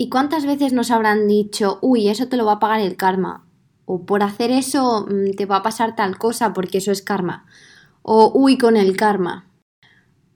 [0.00, 3.44] ¿Y cuántas veces nos habrán dicho, uy, eso te lo va a pagar el karma?
[3.84, 7.46] O por hacer eso mm, te va a pasar tal cosa porque eso es karma.
[8.02, 9.50] O uy con el karma.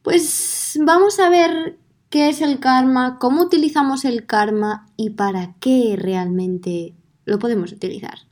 [0.03, 1.79] Pues vamos a ver
[2.11, 8.32] qué es el karma, cómo utilizamos el karma y para qué realmente lo podemos utilizar.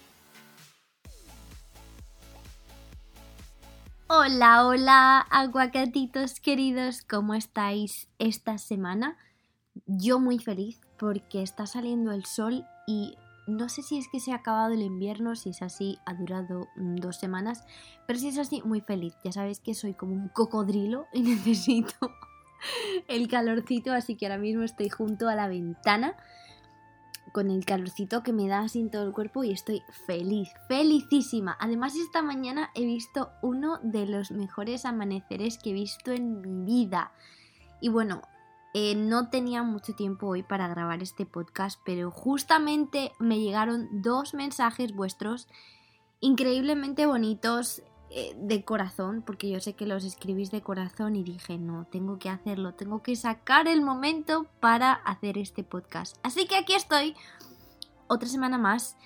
[4.13, 9.17] Hola, hola, aguacatitos queridos, ¿cómo estáis esta semana?
[9.85, 13.15] Yo muy feliz porque está saliendo el sol y
[13.47, 16.67] no sé si es que se ha acabado el invierno, si es así, ha durado
[16.75, 17.63] mm, dos semanas,
[18.05, 19.15] pero si es así, muy feliz.
[19.23, 22.11] Ya sabéis que soy como un cocodrilo y necesito
[23.07, 26.17] el calorcito, así que ahora mismo estoy junto a la ventana
[27.31, 31.57] con el calorcito que me da así en todo el cuerpo y estoy feliz, felicísima.
[31.59, 36.65] Además esta mañana he visto uno de los mejores amaneceres que he visto en mi
[36.65, 37.11] vida.
[37.79, 38.21] Y bueno,
[38.73, 44.33] eh, no tenía mucho tiempo hoy para grabar este podcast, pero justamente me llegaron dos
[44.33, 45.47] mensajes vuestros
[46.21, 47.81] increíblemente bonitos
[48.13, 52.19] eh, de corazón, porque yo sé que los escribís de corazón y dije, no, tengo
[52.19, 56.17] que hacerlo, tengo que sacar el momento para hacer este podcast.
[56.21, 57.15] Así que aquí estoy,
[58.07, 58.97] otra semana más.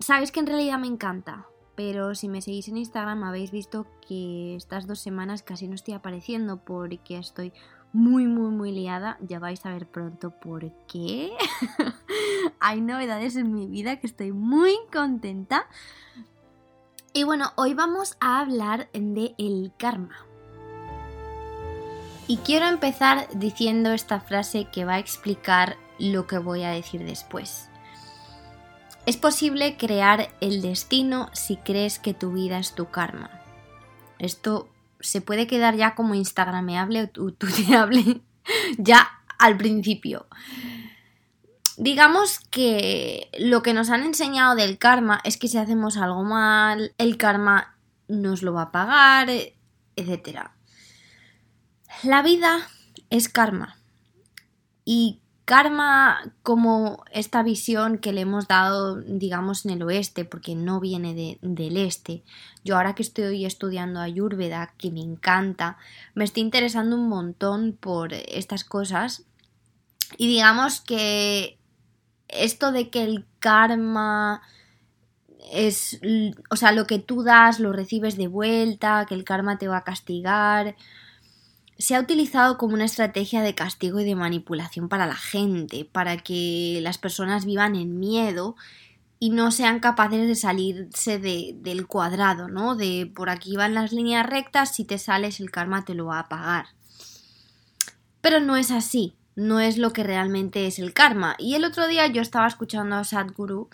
[0.00, 4.56] Sabéis que en realidad me encanta, pero si me seguís en Instagram habéis visto que
[4.56, 7.52] estas dos semanas casi no estoy apareciendo porque estoy
[7.92, 9.18] muy, muy, muy liada.
[9.20, 11.30] Ya vais a ver pronto por qué.
[12.60, 15.66] Hay novedades en mi vida que estoy muy contenta.
[17.14, 20.16] Y bueno, hoy vamos a hablar de el karma.
[22.26, 27.04] Y quiero empezar diciendo esta frase que va a explicar lo que voy a decir
[27.04, 27.68] después.
[29.04, 33.30] Es posible crear el destino si crees que tu vida es tu karma.
[34.18, 34.70] Esto
[35.00, 38.22] se puede quedar ya como instagrameable o tuteable
[38.78, 39.06] ya
[39.38, 40.26] al principio
[41.76, 46.94] digamos que lo que nos han enseñado del karma es que si hacemos algo mal,
[46.98, 47.76] el karma
[48.08, 49.28] nos lo va a pagar,
[49.96, 50.50] etc.
[52.02, 52.68] La vida
[53.10, 53.76] es karma.
[54.84, 60.80] Y karma como esta visión que le hemos dado, digamos, en el oeste, porque no
[60.80, 62.22] viene del este.
[62.64, 65.76] Yo ahora que estoy estudiando Ayurveda, que me encanta,
[66.14, 69.24] me estoy interesando un montón por estas cosas.
[70.18, 71.58] Y digamos que
[72.32, 74.42] esto de que el karma
[75.52, 76.00] es,
[76.50, 79.78] o sea, lo que tú das lo recibes de vuelta, que el karma te va
[79.78, 80.76] a castigar,
[81.78, 86.16] se ha utilizado como una estrategia de castigo y de manipulación para la gente, para
[86.16, 88.56] que las personas vivan en miedo
[89.18, 92.74] y no sean capaces de salirse del cuadrado, ¿no?
[92.76, 96.20] De por aquí van las líneas rectas, si te sales el karma te lo va
[96.20, 96.66] a pagar.
[98.20, 101.36] Pero no es así no es lo que realmente es el karma.
[101.38, 103.68] Y el otro día yo estaba escuchando a Sadhguru,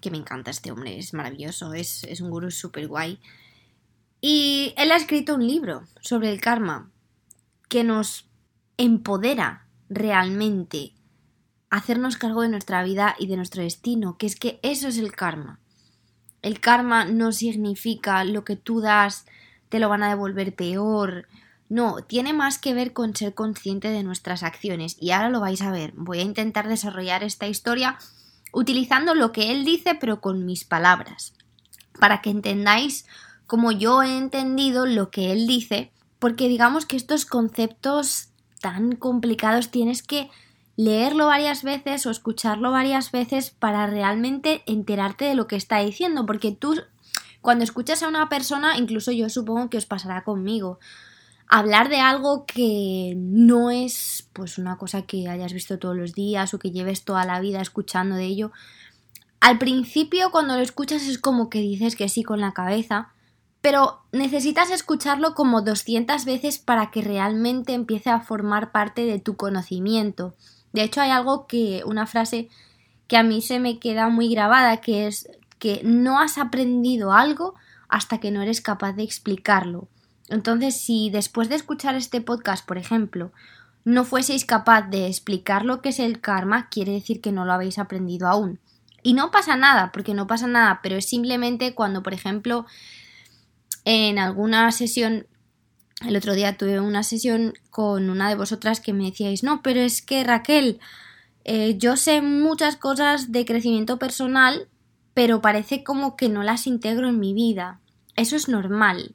[0.00, 3.20] que me encanta este hombre, es maravilloso, es, es un gurú súper guay.
[4.20, 6.90] Y él ha escrito un libro sobre el karma
[7.68, 8.26] que nos
[8.76, 10.92] empodera realmente
[11.70, 14.98] a hacernos cargo de nuestra vida y de nuestro destino, que es que eso es
[14.98, 15.60] el karma.
[16.42, 19.26] El karma no significa lo que tú das
[19.68, 21.28] te lo van a devolver peor
[21.68, 25.60] no, tiene más que ver con ser consciente de nuestras acciones y ahora lo vais
[25.62, 25.92] a ver.
[25.96, 27.98] Voy a intentar desarrollar esta historia
[28.52, 31.34] utilizando lo que él dice pero con mis palabras,
[32.00, 33.06] para que entendáis
[33.46, 38.28] como yo he entendido lo que él dice, porque digamos que estos conceptos
[38.60, 40.30] tan complicados tienes que
[40.76, 46.24] leerlo varias veces o escucharlo varias veces para realmente enterarte de lo que está diciendo,
[46.24, 46.76] porque tú
[47.40, 50.78] cuando escuchas a una persona, incluso yo supongo que os pasará conmigo,
[51.48, 56.52] hablar de algo que no es pues una cosa que hayas visto todos los días
[56.52, 58.52] o que lleves toda la vida escuchando de ello.
[59.40, 63.12] Al principio cuando lo escuchas es como que dices que sí con la cabeza,
[63.62, 69.36] pero necesitas escucharlo como 200 veces para que realmente empiece a formar parte de tu
[69.36, 70.34] conocimiento.
[70.72, 72.50] De hecho hay algo que, una frase
[73.06, 77.54] que a mí se me queda muy grabada, que es que no has aprendido algo
[77.88, 79.88] hasta que no eres capaz de explicarlo.
[80.28, 83.32] Entonces, si después de escuchar este podcast, por ejemplo,
[83.84, 87.52] no fueseis capaz de explicar lo que es el karma, quiere decir que no lo
[87.52, 88.60] habéis aprendido aún.
[89.02, 92.66] Y no pasa nada, porque no pasa nada, pero es simplemente cuando, por ejemplo,
[93.84, 95.26] en alguna sesión,
[96.06, 99.80] el otro día tuve una sesión con una de vosotras que me decíais, no, pero
[99.80, 100.80] es que Raquel,
[101.44, 104.68] eh, yo sé muchas cosas de crecimiento personal,
[105.14, 107.80] pero parece como que no las integro en mi vida.
[108.16, 109.14] Eso es normal.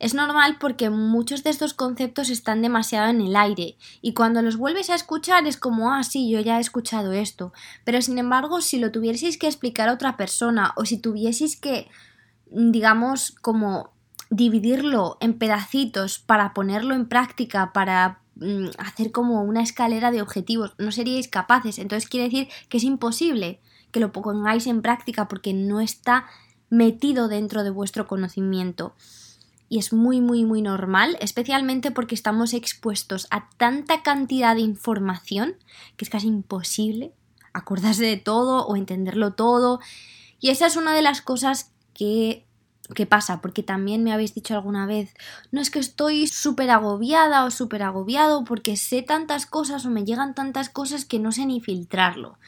[0.00, 4.56] Es normal porque muchos de estos conceptos están demasiado en el aire y cuando los
[4.56, 7.52] vuelves a escuchar es como, ah, sí, yo ya he escuchado esto.
[7.84, 11.90] Pero sin embargo, si lo tuvieseis que explicar a otra persona o si tuvieseis que,
[12.46, 13.90] digamos, como
[14.30, 20.72] dividirlo en pedacitos para ponerlo en práctica, para mm, hacer como una escalera de objetivos,
[20.78, 21.78] no seríais capaces.
[21.78, 23.60] Entonces quiere decir que es imposible
[23.90, 26.24] que lo pongáis en práctica porque no está
[26.70, 28.94] metido dentro de vuestro conocimiento
[29.70, 35.54] y es muy muy muy normal, especialmente porque estamos expuestos a tanta cantidad de información
[35.96, 37.14] que es casi imposible
[37.52, 39.80] acordarse de todo o entenderlo todo.
[40.40, 42.46] Y esa es una de las cosas que,
[42.94, 45.14] que pasa, porque también me habéis dicho alguna vez,
[45.50, 50.04] no es que estoy súper agobiada o súper agobiado porque sé tantas cosas o me
[50.04, 52.38] llegan tantas cosas que no sé ni filtrarlo.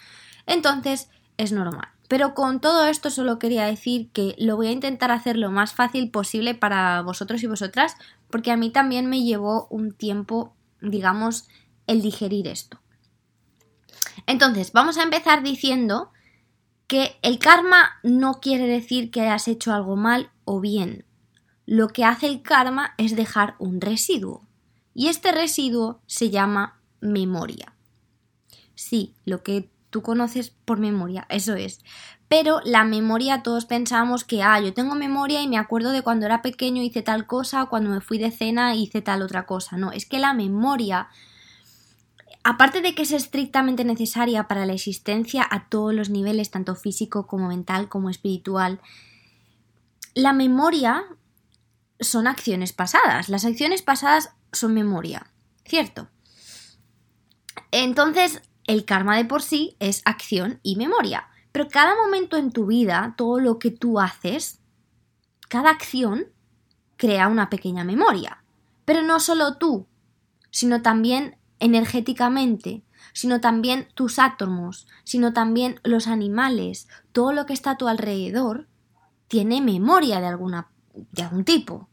[0.47, 1.89] Entonces, es normal.
[2.13, 5.73] Pero con todo esto solo quería decir que lo voy a intentar hacer lo más
[5.73, 7.97] fácil posible para vosotros y vosotras,
[8.29, 11.49] porque a mí también me llevó un tiempo, digamos,
[11.87, 12.79] el digerir esto.
[14.27, 16.11] Entonces, vamos a empezar diciendo
[16.87, 21.07] que el karma no quiere decir que hayas hecho algo mal o bien.
[21.65, 24.47] Lo que hace el karma es dejar un residuo.
[24.93, 27.73] Y este residuo se llama memoria.
[28.75, 31.81] Sí, lo que tú conoces por memoria, eso es.
[32.27, 36.25] Pero la memoria todos pensamos que, ah, yo tengo memoria y me acuerdo de cuando
[36.25, 39.77] era pequeño hice tal cosa, cuando me fui de cena hice tal otra cosa.
[39.77, 41.09] No, es que la memoria,
[42.43, 47.27] aparte de que es estrictamente necesaria para la existencia a todos los niveles, tanto físico
[47.27, 48.81] como mental como espiritual,
[50.15, 51.05] la memoria
[52.01, 53.29] son acciones pasadas.
[53.29, 55.27] Las acciones pasadas son memoria,
[55.67, 56.09] ¿cierto?
[57.71, 61.29] Entonces, el karma de por sí es acción y memoria.
[61.53, 64.61] Pero cada momento en tu vida, todo lo que tú haces,
[65.49, 66.27] cada acción
[66.97, 68.43] crea una pequeña memoria.
[68.85, 69.87] Pero no solo tú,
[70.51, 72.83] sino también energéticamente,
[73.13, 78.69] sino también tus átomos, sino también los animales, todo lo que está a tu alrededor,
[79.29, 81.89] tiene memoria de alguna de algún tipo.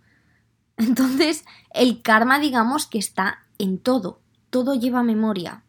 [0.77, 5.63] Entonces, el karma digamos que está en todo, todo lleva memoria.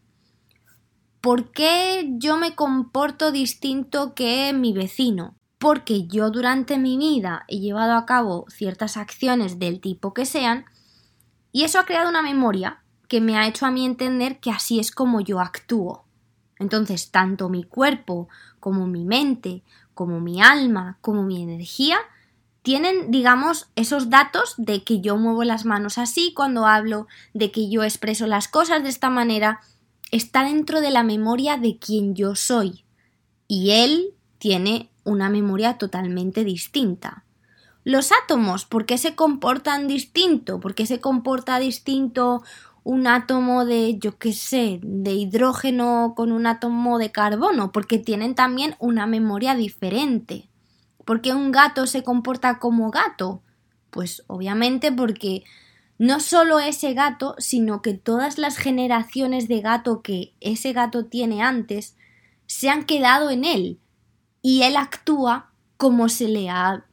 [1.21, 5.37] ¿Por qué yo me comporto distinto que mi vecino?
[5.59, 10.65] Porque yo durante mi vida he llevado a cabo ciertas acciones del tipo que sean
[11.53, 14.81] y eso ha creado una memoria que me ha hecho a mí entender que así
[14.81, 16.05] es como yo actúo.
[16.59, 18.29] Entonces, tanto mi cuerpo
[18.59, 19.63] como mi mente,
[19.93, 21.99] como mi alma, como mi energía,
[22.63, 27.69] tienen, digamos, esos datos de que yo muevo las manos así cuando hablo, de que
[27.69, 29.61] yo expreso las cosas de esta manera,
[30.11, 32.85] está dentro de la memoria de quien yo soy
[33.49, 37.25] y él tiene una memoria totalmente distinta.
[37.85, 40.61] Los átomos, ¿por qué se comportan distinto?
[40.61, 42.43] ¿Por qué se comporta distinto
[42.83, 47.73] un átomo de, yo qué sé, de hidrógeno con un átomo de carbono?
[47.73, 50.49] Porque tienen también una memoria diferente.
[51.05, 53.43] ¿Por qué un gato se comporta como gato?
[53.91, 55.45] Pues obviamente porque
[56.01, 61.43] no solo ese gato, sino que todas las generaciones de gato que ese gato tiene
[61.43, 61.95] antes
[62.47, 63.79] se han quedado en él
[64.41, 66.87] y él actúa como se le ha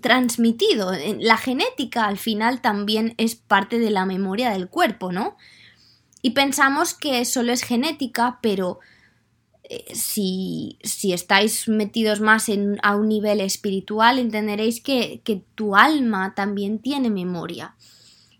[0.00, 0.92] transmitido.
[1.20, 5.36] La genética al final también es parte de la memoria del cuerpo, ¿no?
[6.22, 8.80] Y pensamos que solo es genética, pero
[9.66, 16.34] eh, si, estáis metidos más en, a un nivel espiritual, entenderéis que, que tu alma
[16.34, 17.74] también tiene memoria.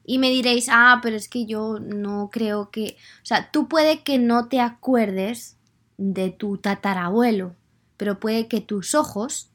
[0.04, 2.97] Y me diréis, ah, pero es que yo no creo que...
[3.23, 5.57] O sea, tú puede que no te acuerdes
[5.97, 7.54] de tu tatarabuelo,
[7.97, 9.49] pero puede que tus ojos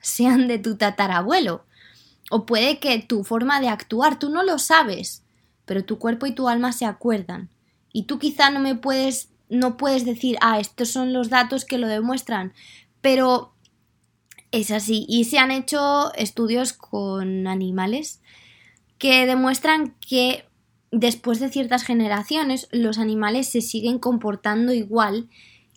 [0.00, 1.64] sean de tu tatarabuelo.
[2.30, 5.22] O puede que tu forma de actuar, tú no lo sabes,
[5.66, 7.50] pero tu cuerpo y tu alma se acuerdan.
[7.92, 11.78] Y tú quizá no me puedes no puedes decir, ah, estos son los datos que
[11.78, 12.54] lo demuestran,
[13.00, 13.52] pero
[14.52, 15.04] es así.
[15.08, 18.20] Y se han hecho estudios con animales
[18.98, 20.44] que demuestran que
[20.90, 25.28] después de ciertas generaciones los animales se siguen comportando igual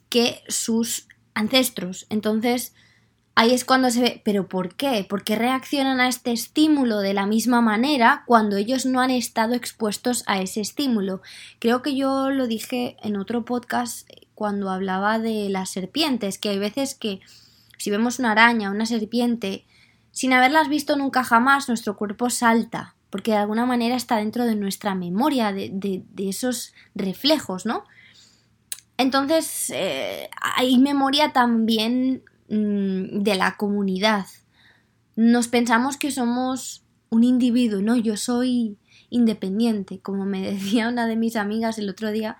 [0.10, 2.06] que sus ancestros.
[2.10, 2.74] Entonces,
[3.36, 5.06] ahí es cuando se ve, pero ¿por qué?
[5.08, 9.54] ¿Por qué reaccionan a este estímulo de la misma manera cuando ellos no han estado
[9.54, 11.22] expuestos a ese estímulo?
[11.60, 16.60] Creo que yo lo dije en otro podcast cuando hablaba de las serpientes, que hay
[16.60, 17.22] veces que
[17.78, 19.66] si vemos una araña, una serpiente,
[20.12, 24.56] sin haberlas visto nunca jamás, nuestro cuerpo salta, porque de alguna manera está dentro de
[24.56, 27.84] nuestra memoria, de, esos reflejos, ¿no?
[28.98, 34.26] Entonces, eh, hay memoria también de la comunidad.
[35.16, 37.96] Nos pensamos que somos un individuo, ¿no?
[37.96, 38.78] Yo soy
[39.10, 42.38] independiente, como me decía una de mis amigas el otro día,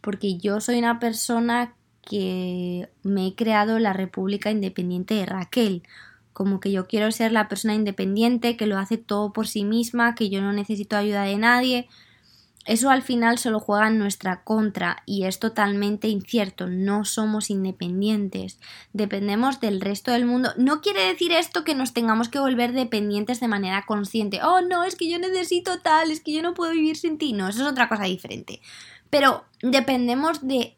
[0.00, 5.82] porque yo soy una persona que me he creado la República Independiente de Raquel.
[6.34, 10.14] Como que yo quiero ser la persona independiente que lo hace todo por sí misma,
[10.14, 11.88] que yo no necesito ayuda de nadie.
[12.64, 16.66] Eso al final solo juega en nuestra contra y es totalmente incierto.
[16.66, 18.58] No somos independientes.
[18.92, 20.50] Dependemos del resto del mundo.
[20.56, 24.40] No quiere decir esto que nos tengamos que volver dependientes de manera consciente.
[24.42, 27.34] Oh, no, es que yo necesito tal, es que yo no puedo vivir sin ti.
[27.34, 28.60] No, eso es otra cosa diferente.
[29.10, 30.76] Pero dependemos de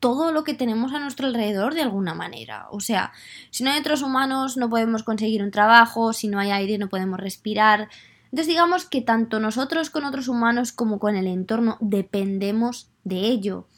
[0.00, 2.68] todo lo que tenemos a nuestro alrededor de alguna manera.
[2.70, 3.12] O sea,
[3.50, 6.88] si no hay otros humanos no podemos conseguir un trabajo, si no hay aire no
[6.88, 7.88] podemos respirar.
[8.34, 13.68] Entonces digamos que tanto nosotros con otros humanos como con el entorno dependemos de ello.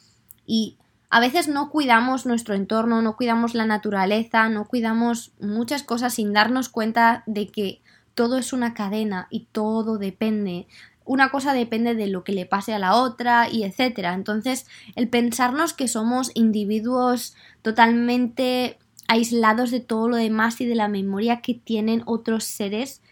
[0.47, 0.79] Y
[1.11, 6.33] a veces no cuidamos nuestro entorno, no cuidamos la naturaleza, no cuidamos muchas cosas sin
[6.33, 7.83] darnos cuenta de que
[8.15, 10.65] todo es una cadena y todo depende
[11.05, 14.15] una cosa depende de lo que le pase a la otra y etcétera.
[14.15, 20.87] Entonces, el pensarnos que somos individuos totalmente aislados de todo lo demás y de la
[20.87, 23.03] memoria que tienen otros seres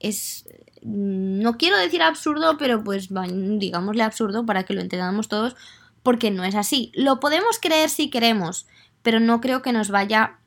[0.00, 0.48] es
[0.88, 5.54] no quiero decir absurdo, pero pues digámosle absurdo para que lo entendamos todos,
[6.02, 6.92] porque no es así.
[6.94, 8.66] Lo podemos creer si queremos,
[9.02, 10.38] pero no creo que nos vaya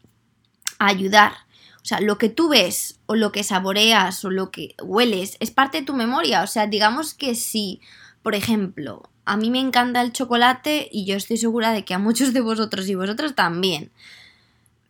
[0.79, 1.33] a ayudar.
[1.81, 5.51] O sea, lo que tú ves o lo que saboreas o lo que hueles es
[5.51, 6.43] parte de tu memoria.
[6.43, 7.81] O sea, digamos que si,
[8.23, 11.99] por ejemplo, a mí me encanta el chocolate y yo estoy segura de que a
[11.99, 13.91] muchos de vosotros y vosotros también.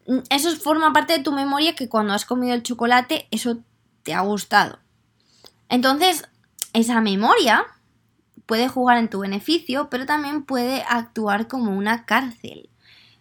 [0.07, 3.59] Mm, eso forma parte de tu memoria que cuando has comido el chocolate eso
[4.03, 4.79] te ha gustado.
[5.71, 6.25] Entonces,
[6.73, 7.65] esa memoria
[8.45, 12.69] puede jugar en tu beneficio, pero también puede actuar como una cárcel.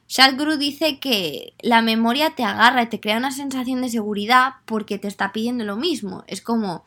[0.09, 4.99] Sadhguru dice que la memoria te agarra y te crea una sensación de seguridad porque
[4.99, 6.25] te está pidiendo lo mismo.
[6.27, 6.85] Es como,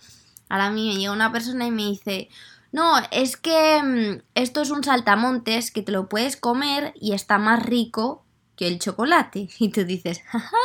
[0.50, 2.28] ahora a mí me llega una persona y me dice,
[2.74, 7.38] no, es que mm, esto es un saltamontes que te lo puedes comer y está
[7.38, 8.26] más rico
[8.58, 9.48] que el chocolate.
[9.60, 10.58] Y tú dices, jaja,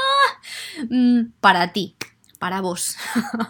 [0.91, 1.95] mm, para ti,
[2.39, 2.97] para vos.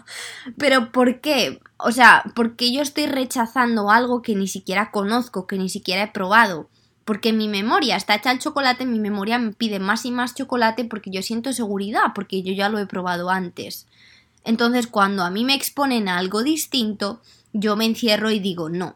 [0.57, 1.61] Pero ¿por qué?
[1.77, 6.07] O sea, porque yo estoy rechazando algo que ni siquiera conozco, que ni siquiera he
[6.07, 6.69] probado
[7.09, 10.85] porque mi memoria está hecha el chocolate, mi memoria me pide más y más chocolate
[10.85, 13.87] porque yo siento seguridad, porque yo ya lo he probado antes.
[14.43, 17.19] Entonces, cuando a mí me exponen a algo distinto,
[17.51, 18.95] yo me encierro y digo no.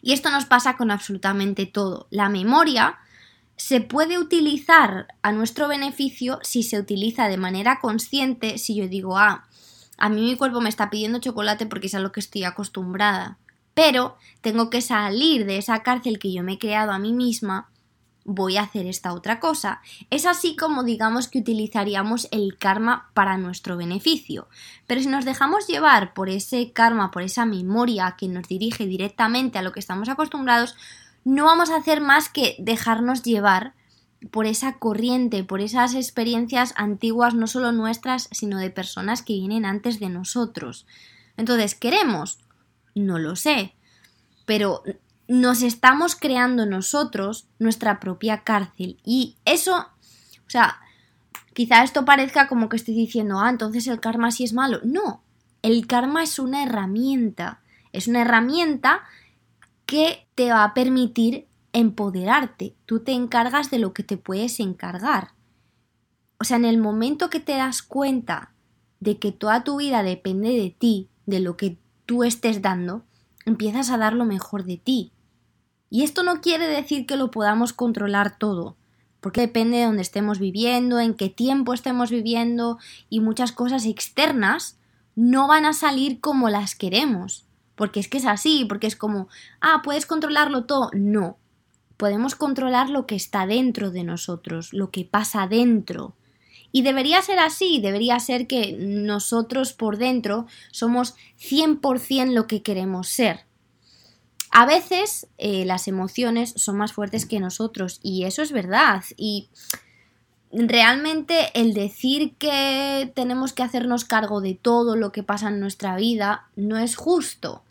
[0.00, 2.06] Y esto nos pasa con absolutamente todo.
[2.08, 2.96] La memoria
[3.60, 9.18] se puede utilizar a nuestro beneficio si se utiliza de manera consciente, si yo digo,
[9.18, 9.44] ah,
[9.98, 13.38] a mí mi cuerpo me está pidiendo chocolate porque es a lo que estoy acostumbrada
[13.74, 17.70] pero tengo que salir de esa cárcel que yo me he creado a mí misma,
[18.24, 19.80] voy a hacer esta otra cosa.
[20.10, 24.48] Es así como digamos que utilizaríamos el karma para nuestro beneficio.
[24.86, 29.58] Pero si nos dejamos llevar por ese karma, por esa memoria que nos dirige directamente
[29.58, 30.76] a lo que estamos acostumbrados,
[31.24, 33.74] no vamos a hacer más que dejarnos llevar
[34.30, 39.64] por esa corriente, por esas experiencias antiguas, no solo nuestras, sino de personas que vienen
[39.64, 40.86] antes de nosotros.
[41.36, 42.38] Entonces, ¿queremos?
[42.94, 43.74] No lo sé.
[44.44, 44.82] Pero
[45.26, 48.98] nos estamos creando nosotros nuestra propia cárcel.
[49.04, 50.80] Y eso, o sea,
[51.54, 54.80] quizá esto parezca como que estoy diciendo, ah, entonces el karma sí es malo.
[54.84, 55.22] No,
[55.62, 57.60] el karma es una herramienta.
[57.92, 59.02] Es una herramienta
[59.90, 62.76] que te va a permitir empoderarte.
[62.86, 65.32] Tú te encargas de lo que te puedes encargar.
[66.38, 68.52] O sea, en el momento que te das cuenta
[69.00, 73.02] de que toda tu vida depende de ti, de lo que tú estés dando,
[73.46, 75.10] empiezas a dar lo mejor de ti.
[75.90, 78.76] Y esto no quiere decir que lo podamos controlar todo,
[79.18, 82.78] porque depende de dónde estemos viviendo, en qué tiempo estemos viviendo
[83.08, 84.78] y muchas cosas externas
[85.16, 87.49] no van a salir como las queremos.
[87.80, 89.28] Porque es que es así, porque es como,
[89.62, 90.90] ah, puedes controlarlo todo.
[90.92, 91.38] No,
[91.96, 96.14] podemos controlar lo que está dentro de nosotros, lo que pasa dentro.
[96.72, 103.08] Y debería ser así, debería ser que nosotros por dentro somos 100% lo que queremos
[103.08, 103.46] ser.
[104.50, 109.04] A veces eh, las emociones son más fuertes que nosotros y eso es verdad.
[109.16, 109.48] Y
[110.52, 115.96] realmente el decir que tenemos que hacernos cargo de todo lo que pasa en nuestra
[115.96, 117.62] vida no es justo.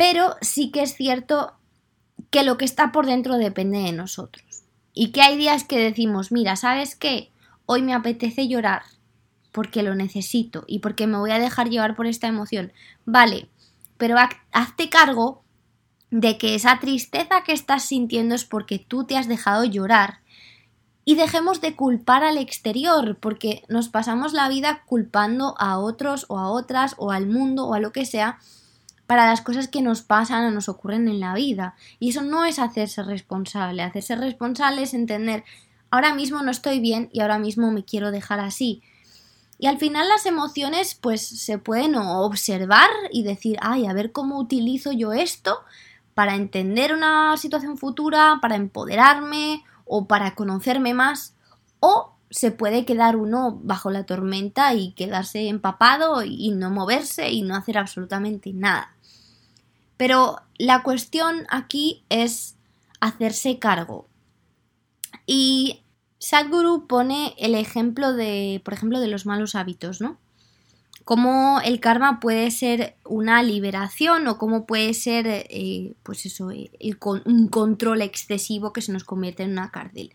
[0.00, 1.52] Pero sí que es cierto
[2.30, 4.62] que lo que está por dentro depende de nosotros.
[4.94, 7.30] Y que hay días que decimos, mira, ¿sabes qué?
[7.66, 8.80] Hoy me apetece llorar
[9.52, 12.72] porque lo necesito y porque me voy a dejar llevar por esta emoción.
[13.04, 13.50] Vale,
[13.98, 14.16] pero
[14.52, 15.42] hazte cargo
[16.10, 20.20] de que esa tristeza que estás sintiendo es porque tú te has dejado llorar
[21.04, 26.38] y dejemos de culpar al exterior, porque nos pasamos la vida culpando a otros o
[26.38, 28.38] a otras o al mundo o a lo que sea
[29.10, 31.74] para las cosas que nos pasan o nos ocurren en la vida.
[31.98, 33.82] Y eso no es hacerse responsable.
[33.82, 35.42] Hacerse responsable es entender,
[35.90, 38.82] ahora mismo no estoy bien y ahora mismo me quiero dejar así.
[39.58, 44.38] Y al final las emociones pues se pueden observar y decir, ay, a ver cómo
[44.38, 45.58] utilizo yo esto
[46.14, 51.34] para entender una situación futura, para empoderarme o para conocerme más,
[51.80, 57.42] o se puede quedar uno bajo la tormenta y quedarse empapado y no moverse y
[57.42, 58.94] no hacer absolutamente nada.
[60.00, 62.56] Pero la cuestión aquí es
[63.00, 64.08] hacerse cargo.
[65.26, 65.82] Y
[66.18, 70.16] Sadhguru pone el ejemplo de, por ejemplo, de los malos hábitos, ¿no?
[71.04, 76.48] Cómo el karma puede ser una liberación o cómo puede ser, eh, pues eso,
[77.26, 80.14] un control excesivo que se nos convierte en una cárcel.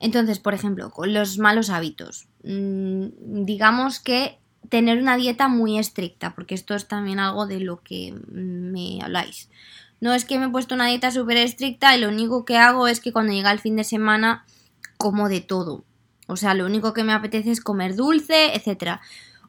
[0.00, 2.28] Entonces, por ejemplo, con los malos hábitos.
[2.42, 7.82] Mm, digamos que tener una dieta muy estricta, porque esto es también algo de lo
[7.82, 9.48] que me habláis.
[10.00, 12.88] No es que me he puesto una dieta súper estricta y lo único que hago
[12.88, 14.44] es que cuando llega el fin de semana
[14.98, 15.84] como de todo.
[16.26, 19.00] O sea, lo único que me apetece es comer dulce, etc.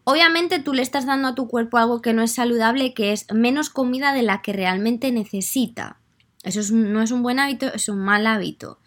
[0.04, 3.26] Obviamente tú le estás dando a tu cuerpo algo que no es saludable, que es
[3.34, 6.00] menos comida de la que realmente necesita.
[6.44, 8.80] Eso no es un buen hábito, es un mal hábito.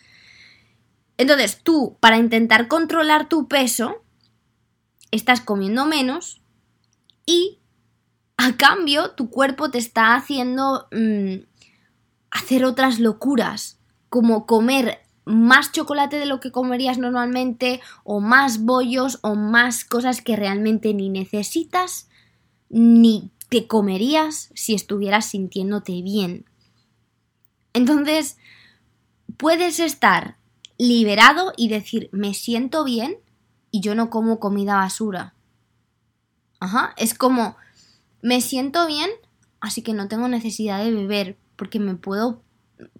[1.16, 4.04] Entonces tú, para intentar controlar tu peso,
[5.10, 6.40] estás comiendo menos
[7.26, 7.58] y
[8.36, 11.44] a cambio tu cuerpo te está haciendo mm,
[12.30, 19.18] hacer otras locuras, como comer más chocolate de lo que comerías normalmente, o más bollos,
[19.22, 22.08] o más cosas que realmente ni necesitas,
[22.70, 26.46] ni te comerías si estuvieras sintiéndote bien.
[27.74, 28.38] Entonces,
[29.36, 30.36] puedes estar
[30.78, 33.18] liberado y decir, me siento bien
[33.70, 35.34] y yo no como comida basura.
[36.60, 37.56] Ajá, es como,
[38.22, 39.10] me siento bien,
[39.60, 42.42] así que no tengo necesidad de beber, porque me puedo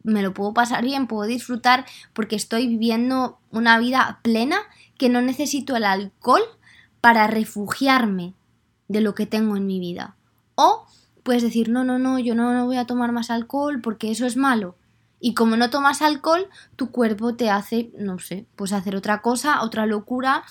[0.02, 4.58] me lo puedo pasar bien, puedo disfrutar porque estoy viviendo una vida plena
[4.96, 6.42] que no necesito el alcohol
[7.00, 8.34] para refugiarme
[8.88, 10.16] de lo que tengo en mi vida.
[10.54, 10.86] O
[11.22, 14.26] puedes decir, no, no, no, yo no, no voy a tomar más alcohol porque eso
[14.26, 14.76] es malo.
[15.20, 19.62] Y como no tomas alcohol, tu cuerpo te hace, no sé, pues hacer otra cosa,
[19.62, 20.44] otra locura,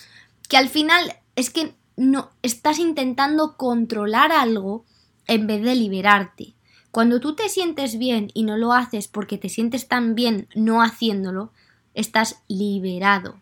[0.48, 4.84] que al final es que no estás intentando controlar algo
[5.26, 6.54] en vez de liberarte.
[6.90, 10.82] Cuando tú te sientes bien y no lo haces porque te sientes tan bien no
[10.82, 11.52] haciéndolo,
[11.94, 13.40] estás liberado.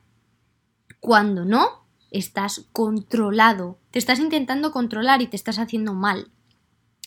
[1.00, 3.78] Cuando no, estás controlado.
[3.90, 6.30] Te estás intentando controlar y te estás haciendo mal.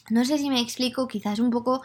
[0.10, 1.82] No sé si me explico, quizás un poco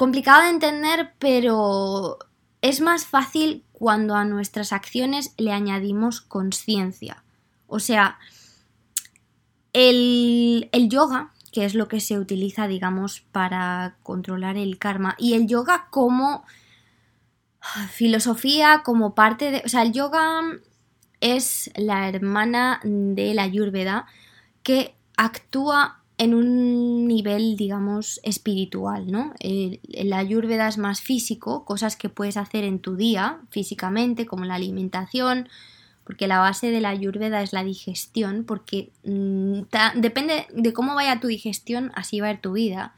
[0.00, 2.16] complicado de entender, pero
[2.62, 7.22] es más fácil cuando a nuestras acciones le añadimos conciencia.
[7.66, 8.18] O sea,
[9.74, 15.16] el, yoga que es lo que se utiliza, digamos, para controlar el karma.
[15.18, 16.46] Y el yoga como
[17.90, 19.62] filosofía, como parte de...
[19.66, 20.40] O sea, el yoga
[21.20, 24.06] es la hermana de la Ayurveda
[24.62, 29.32] que actúa en un nivel, digamos, espiritual, ¿no?
[29.40, 34.44] El, la Ayurveda es más físico, cosas que puedes hacer en tu día físicamente, como
[34.44, 35.48] la alimentación,
[36.04, 39.60] porque la base de la ayurveda es la digestión, porque mm,
[39.94, 42.94] depende de cómo vaya tu digestión, así va a ir tu vida.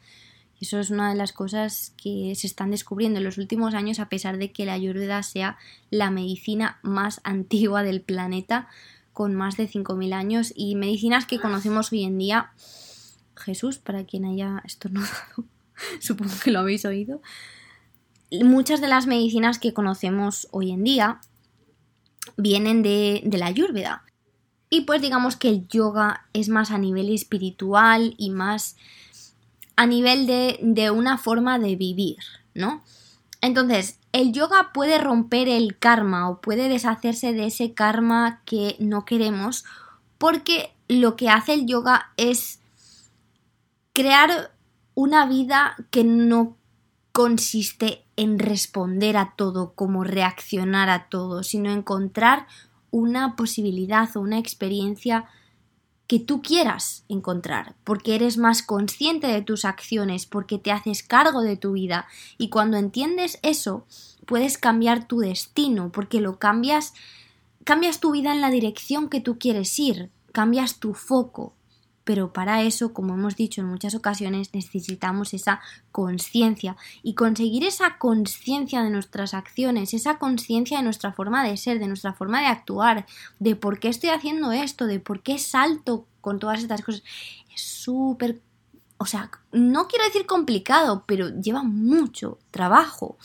[0.60, 4.08] Eso es una de las cosas que se están descubriendo en los últimos años, a
[4.08, 5.58] pesar de que la ayurveda sea
[5.90, 8.66] la medicina más antigua del planeta,
[9.12, 12.50] con más de 5.000 años, y medicinas que conocemos hoy en día.
[13.42, 15.44] Jesús, para quien haya estornudado,
[16.00, 17.20] supongo que lo habéis oído.
[18.42, 21.20] Muchas de las medicinas que conocemos hoy en día
[22.36, 24.04] vienen de, la ayurveda.
[24.70, 28.76] Y pues digamos que el yoga es más a nivel espiritual y más
[29.76, 32.18] a nivel de, de una forma de vivir,
[32.54, 32.82] ¿no?
[33.42, 39.04] Entonces, el yoga puede romper el karma o puede deshacerse de ese karma que no
[39.04, 39.64] queremos
[40.16, 42.61] porque lo que hace el yoga es
[43.92, 44.54] crear
[44.94, 46.56] una vida que no
[47.12, 52.46] consiste en responder a todo, como reaccionar a todo, sino encontrar
[52.90, 55.26] una posibilidad o una experiencia
[56.06, 61.42] que tú quieras encontrar, porque eres más consciente de tus acciones, porque te haces cargo
[61.42, 62.06] de tu vida.
[62.36, 63.86] Y cuando entiendes eso,
[64.26, 66.92] puedes cambiar tu destino, porque lo cambias,
[67.64, 71.54] cambias tu vida en la dirección que tú quieres ir, cambias tu foco,
[72.04, 75.60] pero para eso, como hemos dicho en muchas ocasiones, necesitamos esa
[75.92, 81.78] conciencia y conseguir esa conciencia de nuestras acciones, esa conciencia de nuestra forma de ser,
[81.78, 83.06] de nuestra forma de actuar,
[83.38, 87.02] de por qué estoy haciendo esto, de por qué salto con todas estas cosas,
[87.54, 88.40] es súper...
[88.98, 93.16] O sea, no quiero decir complicado, pero lleva mucho trabajo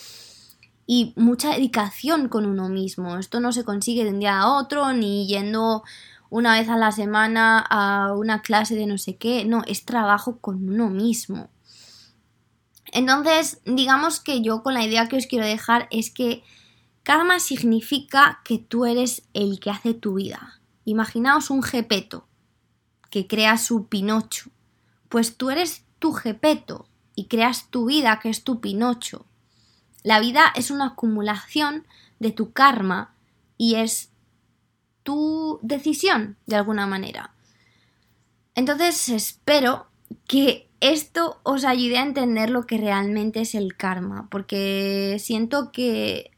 [0.88, 3.18] y mucha dedicación con uno mismo.
[3.18, 5.84] Esto no se consigue de un día a otro, ni yendo
[6.30, 10.38] una vez a la semana a una clase de no sé qué, no, es trabajo
[10.40, 11.50] con uno mismo.
[12.92, 16.44] Entonces, digamos que yo con la idea que os quiero dejar es que
[17.04, 20.60] karma significa que tú eres el que hace tu vida.
[20.86, 22.28] Imaginaos un jepeto
[23.10, 24.50] que crea su Pinocho.
[25.10, 29.26] Pues tú eres tu jepeto y creas tu vida que es tu Pinocho.
[30.04, 31.86] La vida es una acumulación
[32.20, 33.14] de tu karma
[33.58, 34.10] y es
[35.08, 37.32] tu decisión, de alguna manera.
[38.56, 39.88] Entonces espero
[40.28, 46.32] que esto os ayude a entender lo que realmente es el karma, porque siento que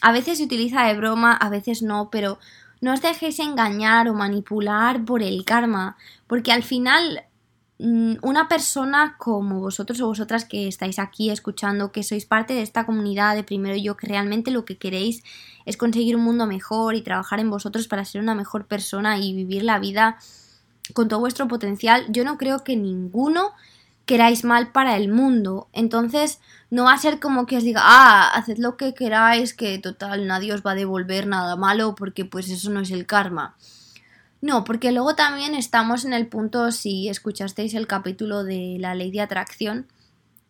[0.00, 2.40] a veces se utiliza de broma, a veces no, pero
[2.80, 7.22] no os dejéis engañar o manipular por el karma, porque al final
[7.78, 12.84] una persona como vosotros o vosotras que estáis aquí escuchando, que sois parte de esta
[12.84, 15.22] comunidad de primero yo, que realmente lo que queréis
[15.64, 19.32] es conseguir un mundo mejor y trabajar en vosotros para ser una mejor persona y
[19.32, 20.18] vivir la vida
[20.92, 23.52] con todo vuestro potencial, yo no creo que ninguno
[24.06, 25.68] queráis mal para el mundo.
[25.72, 29.78] Entonces, no va a ser como que os diga, ah, haced lo que queráis, que
[29.78, 33.54] total nadie os va a devolver nada malo, porque pues eso no es el karma.
[34.40, 39.10] No, porque luego también estamos en el punto, si escuchasteis el capítulo de la ley
[39.10, 39.86] de atracción,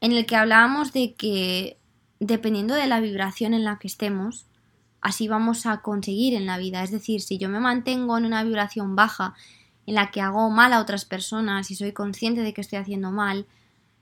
[0.01, 1.79] en el que hablábamos de que
[2.21, 4.47] dependiendo de la vibración en la que estemos,
[5.01, 6.83] así vamos a conseguir en la vida.
[6.83, 9.35] Es decir, si yo me mantengo en una vibración baja,
[9.87, 13.11] en la que hago mal a otras personas y soy consciente de que estoy haciendo
[13.11, 13.47] mal,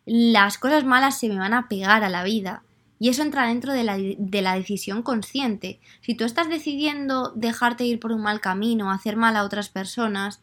[0.05, 2.65] las cosas malas se me van a pegar a la vida.
[2.99, 5.81] Y eso entra dentro de la, de la, decisión consciente.
[6.01, 10.41] Si tú estás decidiendo dejarte ir por un mal camino, hacer mal a otras personas,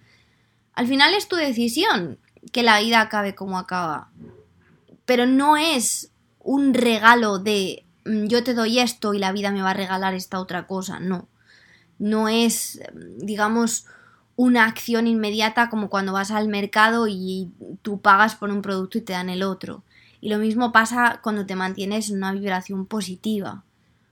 [0.73, 2.19] al final es tu decisión
[2.51, 4.09] que la vida acabe como acaba.
[5.05, 9.61] Pero no es un regalo de mm, yo te doy esto y la vida me
[9.61, 11.27] va a regalar esta otra cosa, no.
[11.99, 12.81] No es,
[13.17, 13.85] digamos,
[14.35, 19.01] una acción inmediata como cuando vas al mercado y tú pagas por un producto y
[19.01, 19.83] te dan el otro.
[20.23, 23.65] Y lo mismo pasa cuando te mantienes en una vibración positiva.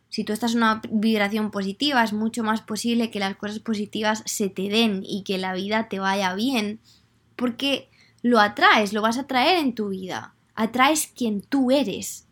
[0.10, 4.22] Si tú estás en una vibración positiva, es mucho más posible que las cosas positivas
[4.26, 6.82] se te den y que la vida te vaya bien,
[7.38, 7.90] porque
[8.24, 10.34] lo atraes, lo vas a traer en tu vida.
[10.54, 12.28] Atraes quien tú eres.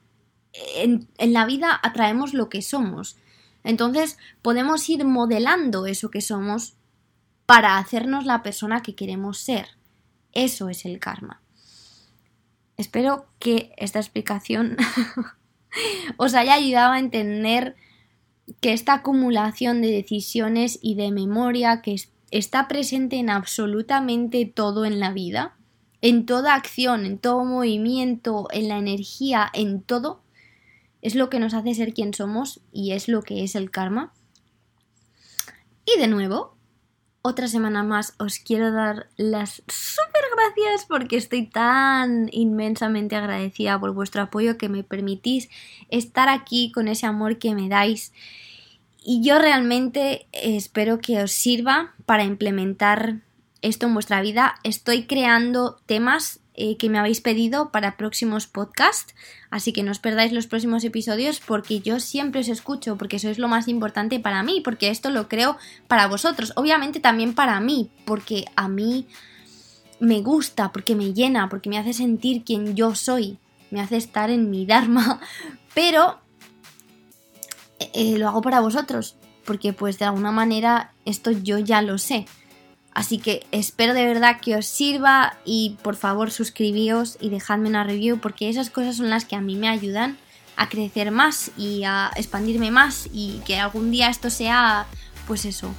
[0.75, 3.15] En, en la vida atraemos lo que somos.
[3.63, 6.73] Entonces podemos ir modelando eso que somos
[7.45, 9.69] para hacernos la persona que queremos ser.
[10.33, 11.39] Eso es el karma.
[12.79, 14.77] Espero que esta explicación
[16.17, 17.75] os haya ayudado a entender
[18.61, 21.97] que esta acumulación de decisiones y de memoria que
[22.31, 25.57] está presente en absolutamente todo en la vida,
[25.99, 30.21] en toda acción, en todo movimiento, en la energía, en todo,
[31.01, 34.13] es lo que nos hace ser quien somos y es lo que es el karma.
[35.85, 36.55] Y de nuevo,
[37.21, 43.93] otra semana más os quiero dar las súper gracias porque estoy tan inmensamente agradecida por
[43.93, 45.49] vuestro apoyo que me permitís
[45.89, 48.13] estar aquí con ese amor que me dais.
[49.03, 53.17] Y yo realmente espero que os sirva para implementar
[53.61, 54.55] esto en vuestra vida.
[54.63, 59.15] Estoy creando temas eh, que me habéis pedido para próximos podcasts,
[59.49, 63.39] así que no os perdáis los próximos episodios porque yo siempre os escucho, porque sois
[63.39, 65.55] lo más importante para mí, porque esto lo creo
[65.87, 69.07] para vosotros, obviamente también para mí, porque a mí
[70.01, 73.37] me gusta, porque me llena, porque me hace sentir quien yo soy,
[73.71, 75.21] me hace estar en mi Dharma,
[75.73, 76.19] pero
[77.79, 82.25] eh, lo hago para vosotros, porque pues de alguna manera esto yo ya lo sé.
[82.99, 87.85] Así que espero de verdad que os sirva y por favor suscribíos y dejadme una
[87.85, 90.17] review porque esas cosas son las que a mí me ayudan
[90.57, 94.85] a crecer más y a expandirme más y que algún día esto sea
[95.27, 95.73] pues eso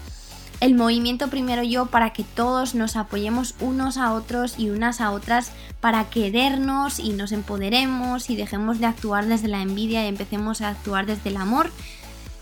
[0.60, 5.10] el movimiento primero yo para que todos nos apoyemos unos a otros y unas a
[5.10, 5.52] otras
[5.82, 10.70] para querernos y nos empoderemos y dejemos de actuar desde la envidia y empecemos a
[10.70, 11.70] actuar desde el amor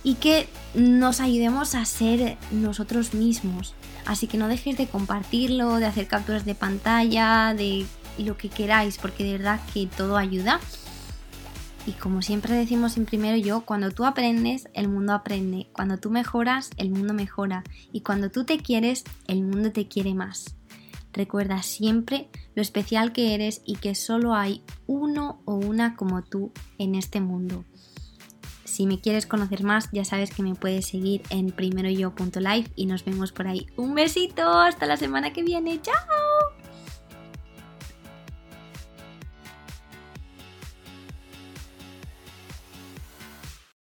[0.02, 3.74] y que nos ayudemos a ser nosotros mismos.
[4.06, 7.86] Así que no dejéis de compartirlo, de hacer capturas de pantalla, de
[8.18, 10.60] lo que queráis, porque de verdad que todo ayuda.
[11.86, 15.68] Y como siempre decimos en primero yo, cuando tú aprendes, el mundo aprende.
[15.72, 17.64] Cuando tú mejoras, el mundo mejora.
[17.92, 20.54] Y cuando tú te quieres, el mundo te quiere más.
[21.12, 26.52] Recuerda siempre lo especial que eres y que solo hay uno o una como tú
[26.76, 27.64] en este mundo.
[28.68, 33.04] Si me quieres conocer más, ya sabes que me puedes seguir en primeroyo.life y nos
[33.04, 33.66] vemos por ahí.
[33.76, 35.80] Un besito, hasta la semana que viene.
[35.80, 36.57] ¡Chao!